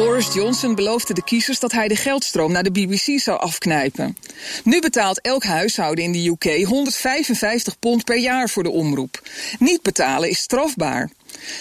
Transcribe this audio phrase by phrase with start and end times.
[0.00, 4.16] Boris Johnson beloofde de kiezers dat hij de geldstroom naar de BBC zou afknijpen.
[4.64, 9.22] Nu betaalt elk huishouden in de UK 155 pond per jaar voor de omroep.
[9.58, 11.10] Niet betalen is strafbaar.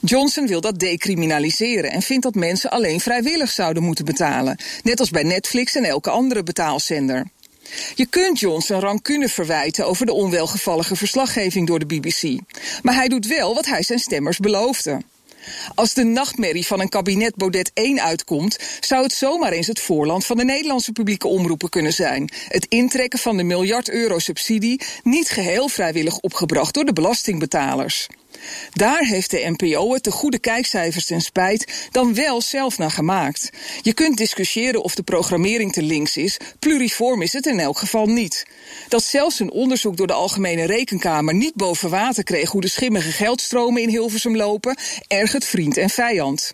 [0.00, 5.10] Johnson wil dat decriminaliseren en vindt dat mensen alleen vrijwillig zouden moeten betalen, net als
[5.10, 7.26] bij Netflix en elke andere betaalzender.
[7.94, 12.38] Je kunt Johnson rancune verwijten over de onwelgevallige verslaggeving door de BBC.
[12.82, 15.00] Maar hij doet wel wat hij zijn stemmers beloofde.
[15.74, 20.26] Als de nachtmerrie van een kabinet Baudet 1 uitkomt, zou het zomaar eens het voorland
[20.26, 22.30] van de Nederlandse publieke omroepen kunnen zijn.
[22.48, 28.08] Het intrekken van de miljard euro subsidie niet geheel vrijwillig opgebracht door de belastingbetalers.
[28.72, 33.50] Daar heeft de NPO het de goede kijkcijfers en spijt dan wel zelf naar gemaakt.
[33.82, 38.06] Je kunt discussiëren of de programmering te links is, pluriform is het in elk geval
[38.06, 38.46] niet.
[38.88, 43.12] Dat zelfs een onderzoek door de Algemene Rekenkamer niet boven water kreeg hoe de schimmige
[43.12, 46.52] geldstromen in Hilversum lopen, ergert vriend en vijand.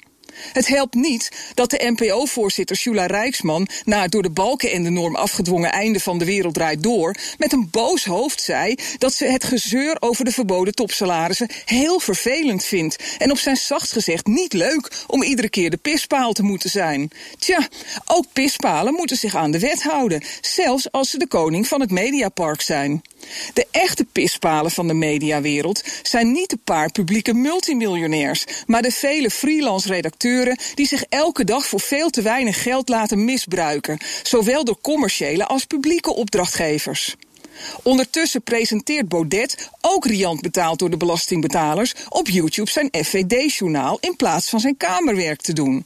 [0.53, 4.91] Het helpt niet dat de NPO-voorzitter Shula Rijksman na het door de balken en de
[4.91, 9.27] norm afgedwongen einde van de wereld draait door met een boos hoofd zei dat ze
[9.27, 14.53] het gezeur over de verboden topsalarissen heel vervelend vindt en op zijn zachtst gezegd niet
[14.53, 17.11] leuk om iedere keer de pispaal te moeten zijn.
[17.39, 17.69] Tja,
[18.07, 21.91] ook pispalen moeten zich aan de wet houden, zelfs als ze de koning van het
[21.91, 23.03] Mediapark zijn.
[23.53, 29.31] De echte pispalen van de mediawereld zijn niet de paar publieke multimiljonairs, maar de vele
[29.31, 29.89] freelance
[30.75, 35.65] die zich elke dag voor veel te weinig geld laten misbruiken, zowel door commerciële als
[35.65, 37.17] publieke opdrachtgevers.
[37.83, 44.49] Ondertussen presenteert Baudet, ook riant betaald door de belastingbetalers, op YouTube zijn FVD-journaal in plaats
[44.49, 45.85] van zijn kamerwerk te doen.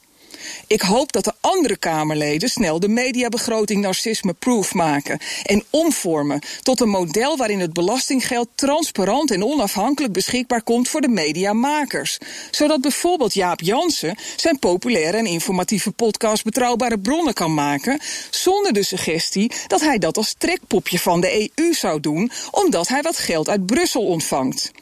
[0.66, 6.88] Ik hoop dat de andere Kamerleden snel de mediabegroting narcisme-proof maken en omvormen tot een
[6.88, 12.18] model waarin het belastinggeld transparant en onafhankelijk beschikbaar komt voor de mediamakers.
[12.50, 18.00] Zodat bijvoorbeeld Jaap Jansen zijn populaire en informatieve podcast Betrouwbare Bronnen kan maken,
[18.30, 23.02] zonder de suggestie dat hij dat als trekpopje van de EU zou doen, omdat hij
[23.02, 24.72] wat geld uit Brussel ontvangt.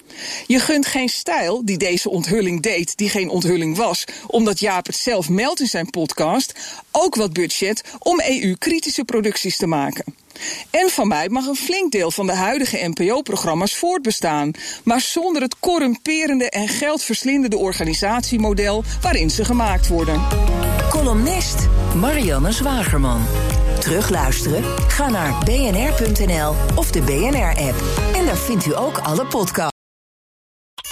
[0.46, 4.96] Je gunt geen stijl die deze onthulling deed, die geen onthulling was, omdat Jaap het
[4.96, 6.54] zelf meldt in zijn podcast,
[6.90, 10.04] ook wat budget om EU-kritische producties te maken.
[10.70, 14.50] En van mij mag een flink deel van de huidige NPO-programma's voortbestaan,
[14.84, 20.22] maar zonder het corrumperende en geldverslindende organisatiemodel waarin ze gemaakt worden.
[20.90, 23.26] Columnist Marianne Zwagerman.
[23.78, 24.64] Terugluisteren?
[24.88, 27.82] Ga naar bnr.nl of de BNR-app.
[28.14, 29.71] En daar vindt u ook alle podcasts.